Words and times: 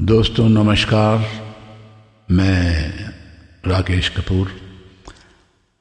दोस्तों, 0.00 0.48
नमस्कार। 0.48 1.26
मैं 2.30 2.92
राकेश 3.66 4.08
कपूर। 4.08 4.60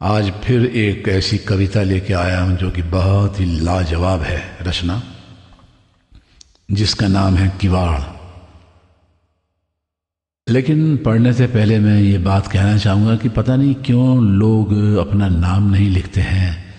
आज 0.02 0.34
फिर 0.44 0.66
एक 0.66 1.10
ऐसी 1.10 1.38
कविता 1.38 1.82
लेके 1.82 2.14
आया 2.14 2.42
हूँ 2.42 2.58
जो 2.58 2.72
कि 2.72 2.82
बहुत 2.82 3.40
ही 3.40 3.46
लाजवाब 3.46 4.22
है, 4.22 4.58
रचना। 4.62 5.04
जिसका 6.72 7.08
नाम 7.08 7.36
है 7.36 7.58
किवाड़। 7.62 8.02
लेकिन 10.54 10.98
पढ़ने 10.98 11.34
से 11.34 11.48
पहले 11.48 11.80
मैं 11.80 12.02
ये 12.02 12.18
बात 12.18 12.48
कहना 12.48 12.78
चाहूँगा 12.78 13.16
कि 13.16 13.30
पता 13.30 13.56
नहीं 13.56 13.76
क्यों 13.76 14.24
लोग 14.24 14.96
अपना 14.98 15.28
नाम 15.28 15.72
नहीं 15.72 15.90
लिखते 15.90 16.22
हैं। 16.22 16.76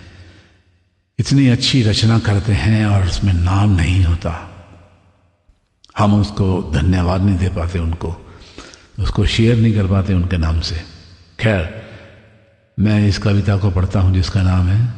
इतनी 1.18 1.48
अच्छी 1.48 1.82
रचना 1.82 2.18
करते 2.18 2.52
हैं 2.52 2.86
और 2.86 3.06
उसमें 3.06 3.32
नाम 3.32 3.76
नहीं 3.76 4.04
होता। 4.04 4.46
हम 6.00 6.20
उसको 6.20 6.72
धन्यवाद 6.74 7.22
नहीं 7.22 7.38
दे 7.38 7.48
पाते 7.48 7.78
उनको, 7.78 8.16
उसको 8.98 9.26
शेयर 9.26 9.56
नहीं 9.56 9.74
कर 9.74 9.86
पाते 9.86 10.14
उनके 10.14 10.36
नाम 10.36 10.60
से। 10.60 10.76
खैर, 11.40 11.82
मैं 12.78 13.08
इस 13.08 13.18
कविता 13.18 13.56
को 13.56 13.70
पढ़ता 13.70 14.00
हूँ 14.00 14.14
जिसका 14.14 14.42
नाम 14.42 14.66
है 14.66 14.94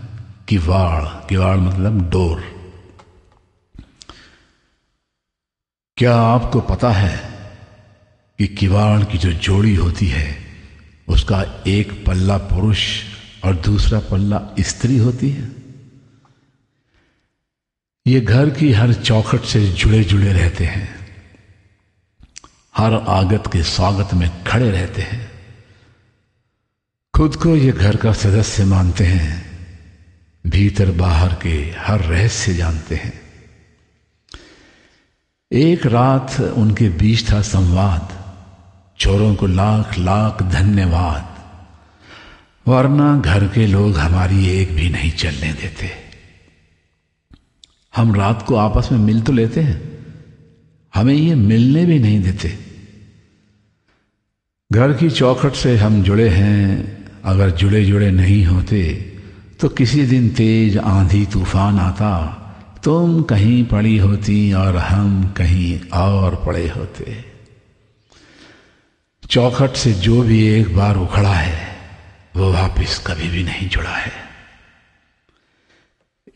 किवाड़। 0.48 1.04
किवाड़ 1.28 1.56
मतलब 1.56 2.10
डोर। 2.10 2.42
क्या 5.96 6.16
आपको 6.16 6.60
पता 6.60 6.90
है 6.90 7.16
कि 8.38 8.46
किवाड़ 8.46 9.04
की 9.04 9.18
जो 9.18 9.32
जोड़ी 9.32 9.74
होती 9.74 10.06
है, 10.06 10.36
उसका 11.08 11.44
एक 11.66 12.04
पल्ला 12.06 12.36
पुरुष 12.36 13.02
और 13.44 13.54
दूसरा 13.54 14.00
पल्ला 14.00 14.40
स्त्री 14.58 14.98
होती 14.98 15.30
है? 15.30 15.61
ये 18.06 18.20
घर 18.20 18.50
की 18.50 18.72
हर 18.72 18.92
चौखट 18.92 19.40
से 19.40 19.68
जुड़े 19.68 20.04
जुड़े 20.04 20.32
रहते 20.32 20.64
हैं। 20.64 20.96
हर 22.76 22.94
आगत 22.94 23.42
के 23.52 23.62
स्वागत 23.62 24.14
में 24.14 24.44
खड़े 24.44 24.70
रहते 24.70 25.02
हैं। 25.02 25.30
खुद 27.14 27.36
को 27.36 27.56
ये 27.56 27.72
घर 27.72 27.96
का 27.96 28.12
सदस्य 28.12 28.64
मानते 28.64 29.04
हैं। 29.04 29.58
भीतर 30.46 30.90
बाहर 30.90 31.34
के 31.34 31.74
हर 31.78 32.00
रहस्य 32.00 32.54
जानते 32.54 32.94
हैं। 32.94 33.20
एक 35.52 35.86
रात 35.86 36.40
उनके 36.40 36.88
बीच 36.88 37.32
था 37.32 37.42
संवाद। 37.42 38.34
चोरों 38.98 39.34
को 39.34 39.46
लाख 39.46 39.98
लाख 39.98 40.42
धन्यवाद। 40.42 41.36
वरना 42.68 43.20
घर 43.20 43.48
के 43.48 43.66
लोग 43.66 43.98
हमारी 43.98 44.46
एक 44.46 44.72
भी 44.72 44.90
नहीं 44.90 45.10
चलने 45.10 45.52
देते। 45.52 46.11
हम 47.94 48.14
रात 48.14 48.44
को 48.46 48.54
आपस 48.56 48.88
में 48.92 48.98
मिल 48.98 49.20
तो 49.20 49.32
लेते 49.32 49.60
हैं। 49.60 49.80
हमें 50.94 51.14
ये 51.14 51.34
मिलने 51.34 51.84
भी 51.86 51.98
नहीं 51.98 52.20
देते। 52.22 52.56
घर 54.70 54.92
की 54.92 55.10
चौखट 55.10 55.52
से 55.52 55.76
हम 55.76 56.02
जुड़े 56.02 56.28
हैं। 56.28 57.22
अगर 57.24 57.50
जुड़े 57.50 57.84
जुड़े 57.84 58.10
नहीं 58.10 58.44
होते 58.44 58.82
तो 59.60 59.68
किसी 59.68 60.06
दिन 60.06 60.28
तेज 60.28 60.78
आंधी 60.78 61.24
तूफ़ान 61.26 61.78
आता। 61.78 62.38
तुम 62.84 63.22
कहीं 63.22 63.64
पड़ी 63.64 63.96
होती 63.98 64.52
और 64.52 64.76
हम 64.76 65.22
कहीं 65.36 65.80
और 65.90 66.34
पड़े 66.46 66.68
होते। 66.68 67.16
चौखट 69.22 69.76
से 69.76 69.92
जो 69.92 70.22
भी 70.22 70.42
एक 70.48 70.76
बार 70.76 70.96
उखड़ा 70.96 71.32
है, 71.32 71.76
वो 72.36 72.52
वापस 72.52 72.98
कभी 73.06 73.28
भी 73.28 73.42
नहीं 73.44 73.68
जुड़ा 73.68 73.96
है। 73.96 74.12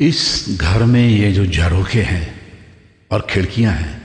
इस 0.01 0.59
घर 0.61 0.83
में 0.83 1.09
ये 1.09 1.33
जो 1.33 1.47
झरोखे 1.47 2.03
हैं 2.03 2.41
और 3.11 3.27
खिड़कियाँ 3.31 3.73
हैं, 3.73 4.03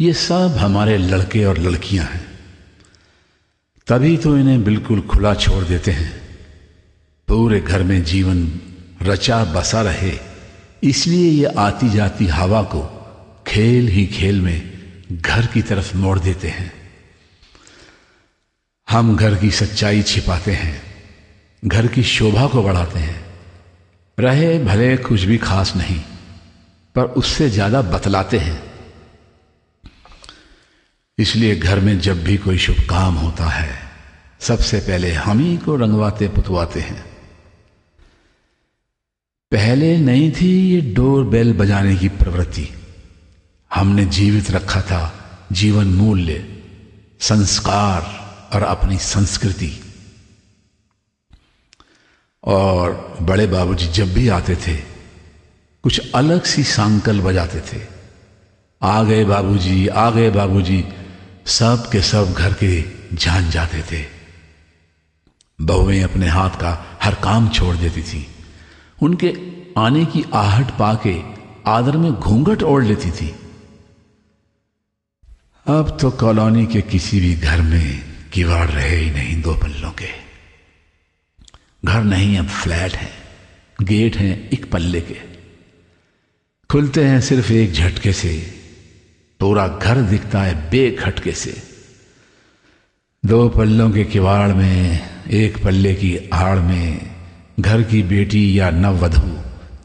ये 0.00 0.12
सब 0.12 0.56
हमारे 0.58 0.96
लड़के 0.98 1.44
और 1.44 1.58
लड़कियाँ 1.58 2.04
हैं। 2.04 2.24
तभी 3.86 4.16
तो 4.16 4.38
इन्हें 4.38 4.64
बिल्कुल 4.64 5.00
खुला 5.00 5.34
छोड़ 5.34 5.64
देते 5.64 5.90
हैं। 5.90 6.12
पूरे 7.28 7.60
घर 7.60 7.82
में 7.82 8.02
जीवन 8.04 8.60
रचा 9.02 9.44
बसा 9.44 9.82
रहे, 9.82 10.12
इसलिए 10.82 11.30
ये 11.30 11.44
आती 11.44 11.90
जाती 11.90 12.26
हवा 12.26 12.62
को 12.62 12.82
खेल 13.46 13.88
ही 13.88 14.06
खेल 14.06 14.40
में 14.40 14.72
घर 15.12 15.46
की 15.46 15.62
तरफ़ 15.62 15.96
मोड़ 15.96 16.18
देते 16.18 16.48
हैं। 16.48 16.72
हम 18.88 19.16
घर 19.16 19.34
की 19.34 19.50
सच्चाई 19.50 20.02
छिपाते 20.02 20.52
हैं, 20.52 20.82
घर 21.64 21.86
की 21.86 22.02
शोभा 22.02 22.46
को 22.46 22.62
बढ़ाते 22.62 22.98
हैं। 22.98 23.25
रहे 24.18 24.58
भले 24.58 24.96
कुछ 24.96 25.22
भी 25.22 25.38
खास 25.38 25.74
नहीं, 25.76 25.98
पर 26.94 27.04
उससे 27.16 27.48
ज़्यादा 27.50 27.82
बतलाते 27.82 28.38
हैं। 28.38 28.62
इसलिए 31.18 31.56
घर 31.56 31.80
में 31.80 31.98
जब 32.00 32.22
भी 32.24 32.36
कोई 32.36 32.58
शुभ 32.58 32.76
काम 32.90 33.14
होता 33.14 33.48
है, 33.48 33.78
सबसे 34.40 34.80
पहले 34.80 35.12
हम 35.12 35.38
ही 35.38 35.56
को 35.56 35.76
रंगवाते 35.76 36.28
पुतवाते 36.28 36.80
हैं। 36.80 37.04
पहले 39.52 39.96
नहीं 39.98 40.30
थी 40.30 40.48
ये 40.70 40.80
डोर 40.94 41.24
बेल 41.24 41.52
बजाने 41.52 41.96
की 41.96 42.08
प्रवृत्ति। 42.08 42.68
हमने 43.70 44.04
जीवित 44.04 44.50
रखा 44.50 44.80
था 44.80 45.02
जीवन 45.52 45.86
मूल्य, 45.94 46.44
संस्कार 47.20 48.00
और 48.54 48.62
अपनी 48.62 48.98
संस्कृति। 48.98 49.72
और 52.46 53.18
बड़े 53.22 53.46
बाबूजी 53.46 53.86
जब 53.86 54.14
भी 54.14 54.28
आते 54.28 54.56
थे, 54.56 54.76
कुछ 55.82 56.12
अलग 56.14 56.44
सी 56.44 56.64
सांकल 56.64 57.20
बजाते 57.20 57.60
थे। 57.60 57.82
आ 58.82 59.02
गए 59.02 59.24
बाबूजी, 59.24 59.88
आ 59.88 60.10
गए 60.10 60.30
बाबूजी, 60.30 60.84
सब 61.46 61.90
के 61.92 62.02
सब 62.02 62.32
घर 62.32 62.52
के 62.52 62.84
जान 63.16 63.50
जाते 63.50 63.82
थे। 63.82 64.04
बहुएँ 65.60 66.02
अपने 66.02 66.28
हाथ 66.28 66.50
का 66.50 66.98
हर 67.02 67.14
काम 67.14 67.48
छोड़ 67.48 67.76
देती 67.76 68.02
थी। 68.02 68.26
उनके 69.02 69.34
आने 69.78 70.04
की 70.04 70.24
आहट 70.34 70.70
पाके 70.70 71.20
आदर 71.66 71.96
में 71.96 72.12
घूंघट 72.12 72.62
ओढ़ 72.62 72.84
लेती 72.84 73.10
थी। 73.10 73.34
अब 75.66 75.98
तो 76.00 76.10
कॉलोनी 76.10 76.66
के 76.66 76.82
किसी 76.82 77.20
भी 77.20 77.34
घर 77.34 77.60
में 77.60 78.04
किवाड़ 78.32 78.68
रहे 78.68 78.96
ही 78.96 79.10
नहीं 79.10 79.42
दो 79.42 79.54
पल्लों 79.54 79.90
के। 79.90 80.25
घर 81.86 82.02
नहीं 82.02 82.38
अब 82.38 82.46
फ्लैट 82.46 82.92
है, 82.92 83.10
गेट 83.82 84.16
हैं 84.16 84.48
एक 84.50 84.70
पल्ले 84.70 85.00
के। 85.00 85.16
खुलते 86.70 87.04
हैं 87.04 87.20
सिर्फ़ 87.20 87.52
एक 87.52 87.72
झटके 87.72 88.12
से, 88.12 88.54
पूरा 89.40 89.68
घर 89.68 90.00
दिखता 90.00 90.42
है 90.42 90.70
बेखटके 90.70 91.32
से। 91.32 91.62
दो 93.26 93.48
पल्लों 93.48 93.90
के 93.90 94.04
किवाड़ 94.04 94.52
में, 94.52 95.00
एक 95.30 95.64
पल्ले 95.64 95.94
की 95.94 96.30
आड़ 96.32 96.58
में, 96.58 97.10
घर 97.60 97.82
की 97.82 98.02
बेटी 98.02 98.58
या 98.58 98.70
नववधु, 98.70 99.38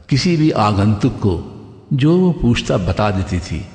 किसी 0.10 0.38
भी 0.38 0.52
आगंतुक 0.52 1.14
को, 1.14 1.36
जो 1.94 2.18
वो 2.18 2.32
पूछता 2.32 2.78
बता 2.78 3.12
देती 3.12 3.40
थी, 3.40 3.66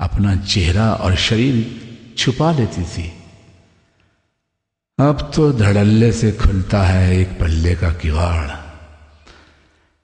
अपना 0.00 0.36
चेहरा 0.36 0.92
और 0.92 1.16
शरीर 1.16 1.80
छुपा 2.18 2.52
लेती 2.52 2.82
थी। 2.82 3.12
अब 5.00 5.32
तो 5.34 5.52
धड़ल्ले 5.52 6.12
से 6.12 6.32
खुलता 6.32 6.82
है 6.82 7.18
एक 7.18 7.28
पल्ले 7.40 7.74
का 7.74 7.92
किवाड़। 7.92 8.50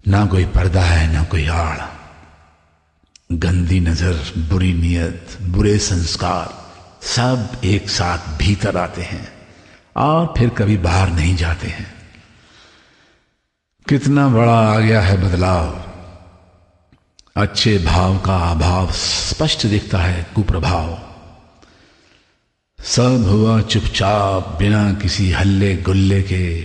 ना 0.09 0.27
कोई 0.27 0.45
पर्दा 0.45 0.83
है, 0.83 1.13
ना 1.13 1.23
कोई 1.23 1.47
आड़। 1.47 1.79
गंदी 3.33 3.81
नज़र, 3.81 4.33
बुरी 4.39 4.73
नीयत, 4.73 5.39
बुरे 5.43 5.79
संस्कार, 5.79 6.73
सब 7.03 7.61
एक 7.65 7.89
साथ 7.91 8.39
भीतर 8.39 8.77
आते 8.77 9.03
हैं 9.03 9.33
और 9.97 10.35
फिर 10.39 10.49
कभी 10.49 10.77
बाहर 10.77 11.11
नहीं 11.11 11.37
जाते 11.37 11.67
हैं। 11.67 11.95
कितना 13.89 14.29
बड़ा 14.29 14.75
आ 14.75 14.79
गया 14.79 15.01
है 15.01 15.17
बदलाव। 15.17 15.85
अच्छे 17.37 17.79
भाव 17.79 18.19
का 18.19 18.37
अभाव 18.51 18.91
स्पष्ट 18.93 19.67
दिखता 19.67 19.99
है 19.99 20.27
कुप्रभाव। 20.35 21.14
सब 22.85 23.27
हुआ 23.29 23.61
चुपचाप 23.61 24.57
बिना 24.59 24.93
किसी 24.93 25.31
हल्ले 25.31 25.77
गुल्ले 25.77 26.23
के। 26.23 26.65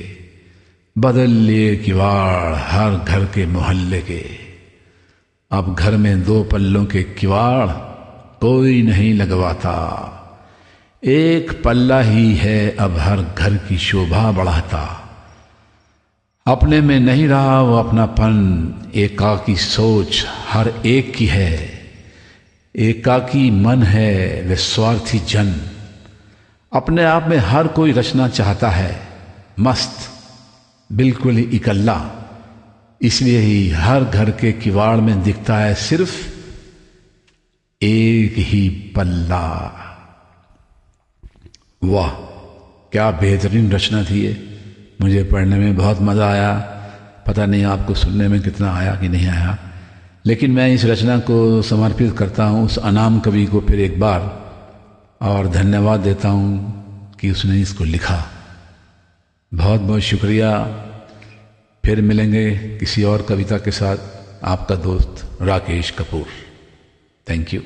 बदल 0.98 1.30
लिए 1.30 1.75
किवाड़ 1.75 2.56
हर 2.56 2.95
घर 2.95 3.25
के 3.25 3.45
मोहल्ले 3.45 4.01
के। 4.01 4.25
अब 5.51 5.75
घर 5.75 5.92
में 5.92 6.24
दो 6.24 6.44
पल्लों 6.44 6.86
के 6.86 7.04
किवाड़ 7.04 7.69
कोई 8.42 8.81
नहीं 8.81 9.13
लगवाता। 9.13 9.75
एक 11.04 11.63
पल्ला 11.63 12.01
ही 12.01 12.36
है 12.36 12.75
अब 12.75 12.98
हर 12.98 13.21
घर 13.21 13.56
की 13.56 13.77
शोभा 13.77 14.31
बढ़ाता। 14.31 15.10
अपने 16.48 16.81
में 16.81 17.00
नहीं 17.00 17.27
रहा 17.27 17.62
वो 17.62 17.77
अपनापन 17.77 18.74
एका 18.95 19.36
की 19.36 19.56
सोच 19.56 20.25
हर 20.50 20.74
एक 20.86 21.16
की 21.16 21.25
है। 21.25 21.81
एकाकी 22.75 23.51
मन 23.51 23.83
है, 23.83 24.42
वे 24.42 24.56
स्वार्थी 24.56 25.19
जन। 25.19 25.56
अपने 26.74 27.04
आप 27.04 27.27
में 27.27 27.38
हर 27.38 27.68
कोई 27.68 27.92
रचना 27.92 28.27
चाहता 28.27 28.69
है। 28.69 29.01
मस्त। 29.60 29.98
बिल्कुल 30.92 31.36
ही 31.36 31.44
इकल्ला। 31.44 32.12
इसलिए 33.01 33.39
ही 33.39 33.69
हर 33.69 34.04
घर 34.04 34.31
के 34.31 34.51
किवाड़ 34.51 34.98
में 34.98 35.24
दिखता 35.24 35.57
है 35.57 35.75
सिर्फ़ 35.75 36.27
एक 37.81 38.33
ही 38.38 38.69
पल्ला। 38.69 39.75
वाह, 41.83 42.10
क्या 42.92 43.12
बेहतरीन 43.12 43.71
रचना 43.71 44.04
थी 44.04 44.25
ये। 44.25 44.60
मुझे 45.01 45.24
पढ़ने 45.24 45.56
में 45.56 45.75
बहुत 45.75 46.01
मज़ा 46.01 46.31
आया। 46.31 46.54
पता 47.27 47.45
नहीं 47.45 47.63
आपको 47.63 47.94
सुनने 47.94 48.27
में 48.27 48.42
कितना 48.42 48.75
आया 48.75 48.95
कि 48.95 49.10
नहीं 49.10 49.27
आया। 49.27 49.57
लेकिन 50.25 50.51
मैं 50.51 50.68
इस 50.68 50.86
रचना 50.86 51.19
को 51.19 51.62
समर्पित 51.62 52.18
करता 52.18 52.44
हूँ, 52.44 52.66
उस 52.66 52.77
अनाम 52.77 53.19
कवि 53.19 53.45
को 53.45 53.62
फिर 53.62 53.80
एक 53.80 54.00
बार। 54.00 54.48
और 55.21 55.48
धन्यवाद 55.48 56.00
देता 56.00 56.30
हूँ 56.30 56.80
कि 57.19 57.31
उसने 57.31 57.62
इसको 57.62 57.83
लिखा। 57.83 58.25
बहुत 59.54 59.81
बहुत 59.81 60.01
शुक्रिया। 60.01 60.66
फिर 61.86 62.01
मिलेंगे 62.01 62.77
किसी 62.77 63.04
और 63.04 63.21
कविता 63.21 63.57
के 63.57 63.71
साथ। 63.71 63.98
आपका 64.44 64.75
दोस्त 64.75 65.42
राकेश 65.42 65.92
कपूर। 65.92 66.25
Thank 67.30 67.54
you 67.54 67.62